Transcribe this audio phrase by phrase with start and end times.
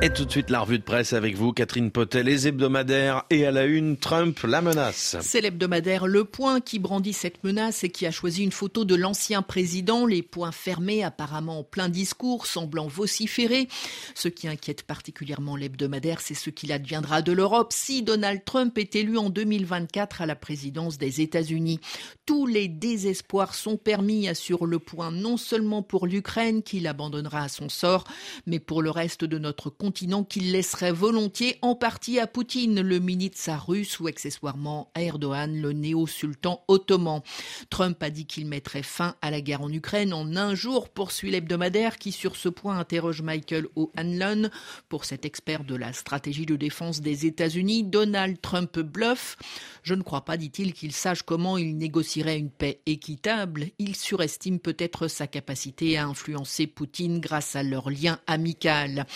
[0.00, 3.44] Et tout de suite, la revue de presse avec vous, Catherine Potel, les hebdomadaires et
[3.44, 5.16] à la une, Trump, la menace.
[5.22, 8.94] C'est l'hebdomadaire Le Point qui brandit cette menace et qui a choisi une photo de
[8.94, 13.66] l'ancien président, les poings fermés, apparemment en plein discours, semblant vociférer.
[14.14, 18.94] Ce qui inquiète particulièrement l'hebdomadaire, c'est ce qu'il adviendra de l'Europe si Donald Trump est
[18.94, 21.80] élu en 2024 à la présidence des États-Unis.
[22.24, 27.48] Tous les désespoirs sont permis, assure Le Point, non seulement pour l'Ukraine, qu'il abandonnera à
[27.48, 28.04] son sort,
[28.46, 29.88] mais pour le reste de notre continent
[30.28, 35.72] qu'il laisserait volontiers en partie à Poutine, le Minitsa russe ou accessoirement à Erdogan, le
[35.72, 37.20] néo-sultan ottoman.
[37.68, 41.32] Trump a dit qu'il mettrait fin à la guerre en Ukraine en un jour, poursuit
[41.32, 44.50] l'hebdomadaire qui sur ce point interroge Michael O'Hanlon.
[44.88, 49.36] Pour cet expert de la stratégie de défense des États-Unis, Donald Trump bluffe.
[49.82, 53.66] Je ne crois pas, dit-il, qu'il sache comment il négocierait une paix équitable.
[53.80, 59.06] Il surestime peut-être sa capacité à influencer Poutine grâce à leur lien amical.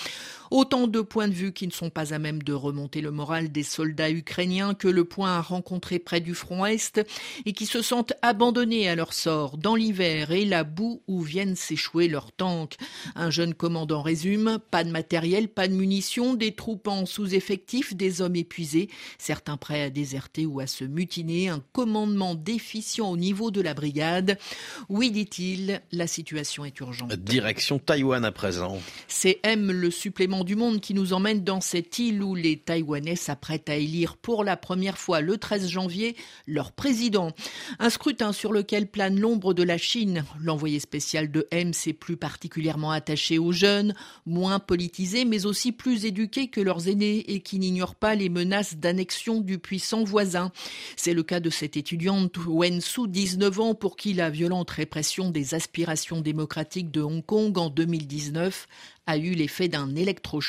[0.63, 3.51] Autant de points de vue qui ne sont pas à même de remonter le moral
[3.51, 7.05] des soldats ukrainiens que le point à rencontrer près du front Est
[7.45, 11.57] et qui se sentent abandonnés à leur sort dans l'hiver et la boue où viennent
[11.57, 12.77] s'échouer leurs tanks.
[13.17, 18.23] Un jeune commandant résume, pas de matériel, pas de munitions, des troupes en sous-effectif, des
[18.23, 23.51] hommes épuisés, certains prêts à déserter ou à se mutiner, un commandement déficient au niveau
[23.51, 24.39] de la brigade.
[24.89, 27.13] Oui, dit-il, la situation est urgente.
[27.15, 28.79] Direction Taïwan à présent.
[29.09, 33.17] C'est M le supplément du monde qui nous emmène dans cette île où les Taïwanais
[33.17, 37.33] s'apprêtent à élire pour la première fois le 13 janvier leur président.
[37.79, 40.25] Un scrutin sur lequel plane l'ombre de la Chine.
[40.41, 43.95] L'envoyé spécial de M s'est plus particulièrement attaché aux jeunes,
[44.27, 48.77] moins politisés mais aussi plus éduqués que leurs aînés et qui n'ignorent pas les menaces
[48.77, 50.53] d'annexion du puissant voisin.
[50.97, 55.31] C'est le cas de cette étudiante Wen Su, 19 ans, pour qui la violente répression
[55.31, 58.69] des aspirations démocratiques de Hong Kong en 2019
[59.07, 60.42] a eu l'effet d'un électrochoc.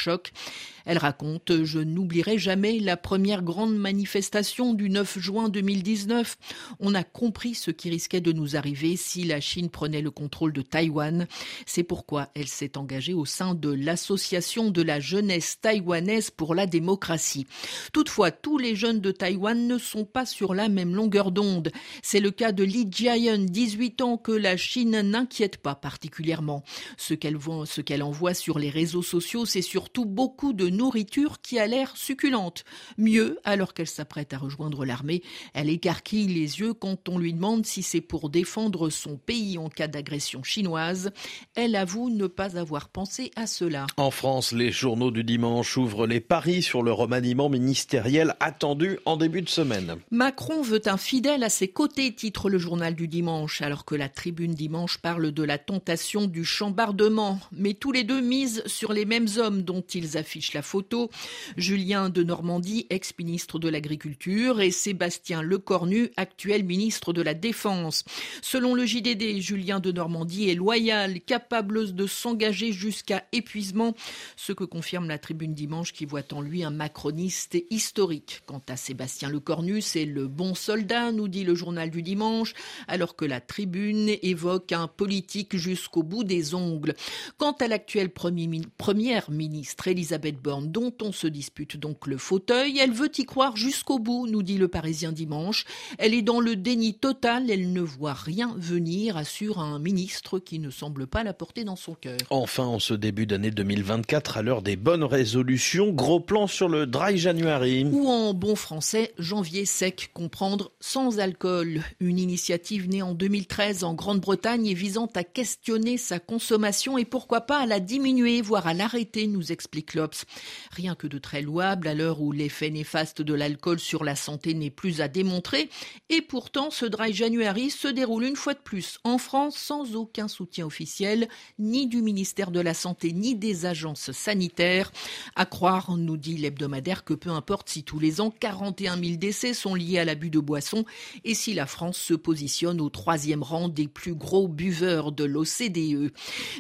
[0.86, 6.38] Elle raconte Je n'oublierai jamais la première grande manifestation du 9 juin 2019.
[6.80, 10.52] On a compris ce qui risquait de nous arriver si la Chine prenait le contrôle
[10.52, 11.28] de Taïwan.
[11.66, 16.66] C'est pourquoi elle s'est engagée au sein de l'Association de la jeunesse taïwanaise pour la
[16.66, 17.48] démocratie.
[17.94, 21.72] Toutefois, tous les jeunes de Taïwan ne sont pas sur la même longueur d'onde.
[22.02, 26.64] C'est le cas de Li Jiayan, 18 ans, que la Chine n'inquiète pas particulièrement.
[26.98, 27.38] Ce qu'elle
[27.86, 32.64] qu'elle envoie sur les réseaux sociaux, c'est surtout beaucoup de nourriture qui a l'air succulente.
[32.98, 35.22] Mieux, alors qu'elle s'apprête à rejoindre l'armée,
[35.54, 39.70] elle écarquille les yeux quand on lui demande si c'est pour défendre son pays en
[39.70, 41.12] cas d'agression chinoise.
[41.56, 43.88] Elle avoue ne pas avoir pensé à cela.
[43.98, 49.18] En France, les journaux du dimanche ouvrent les paris sur le remaniement ministériel attendu en
[49.18, 49.98] début de semaine.
[50.12, 54.10] Macron veut un fidèle à ses côtés, titre le journal du dimanche, alors que la
[54.10, 57.40] tribune dimanche parle de la tentation du chambardement.
[57.52, 61.10] Mais tous les deux mise sur les mêmes hommes dont ils affichent la photo.
[61.58, 68.04] Julien de Normandie, ex-ministre de l'Agriculture, et Sébastien Lecornu, actuel ministre de la Défense.
[68.42, 73.96] Selon le JDD, Julien de Normandie est loyal, capable de s'engager jusqu'à épuisement,
[74.36, 78.42] ce que confirme la tribune dimanche qui voit en lui un macroniste historique.
[78.46, 82.54] Quant à Sébastien Lecornu, c'est le bon soldat, nous dit le journal du dimanche,
[82.88, 86.96] alors que la tribune évoque un politique jusqu'au bout des ongles.
[87.38, 92.80] Quant à l'actuel première ministre Elisabeth Borne, dont on se dispute donc le fauteuil.
[92.80, 95.66] Elle veut y croire jusqu'au bout, nous dit le Parisien dimanche.
[95.98, 100.60] Elle est dans le déni total, elle ne voit rien venir, assure un ministre qui
[100.60, 102.18] ne semble pas la porter dans son cœur.
[102.30, 106.86] Enfin, en ce début d'année 2024, à l'heure des bonnes résolutions, gros plan sur le
[106.86, 107.86] dry January.
[107.86, 111.82] Ou en bon français, janvier sec, comprendre sans alcool.
[112.00, 117.42] Une initiative née en 2013 en Grande-Bretagne et visant à questionner sa consommation et pourquoi
[117.42, 120.26] pas à la diminuer, voire à l'arrêter, nous explique l'Obs.
[120.72, 124.54] Rien que de très louable à l'heure où l'effet néfaste de l'alcool sur la santé
[124.54, 125.70] n'est plus à démontrer.
[126.10, 130.28] Et pourtant, ce dry January se déroule une fois de plus en France sans aucun
[130.28, 131.28] soutien officiel,
[131.60, 134.92] ni du ministère de la Santé, ni des agences sanitaires.
[135.36, 139.54] À croire, nous dit l'hebdomadaire, que peu importe si tous les ans 41 000 décès
[139.54, 140.86] sont liés à l'abus de boissons
[141.24, 146.12] et si la France se positionne au troisième rang des plus gros buveurs de l'OCDE.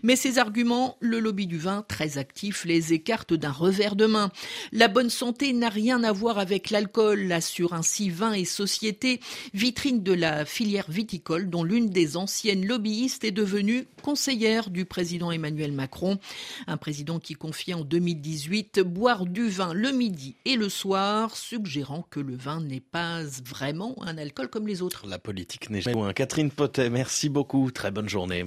[0.03, 4.31] Mais ces arguments le lobby du vin, très actif, les écarte d'un revers de main.
[4.71, 9.19] La bonne santé n'a rien à voir avec l'alcool, assure ainsi Vin et Société,
[9.53, 15.31] vitrine de la filière viticole dont l'une des anciennes lobbyistes est devenue conseillère du président
[15.31, 16.19] Emmanuel Macron.
[16.67, 22.05] Un président qui confiait en 2018 boire du vin le midi et le soir, suggérant
[22.09, 25.07] que le vin n'est pas vraiment un alcool comme les autres.
[25.07, 26.13] La politique n'est jamais loin.
[26.13, 27.71] Catherine Potet, merci beaucoup.
[27.71, 28.45] Très bonne journée.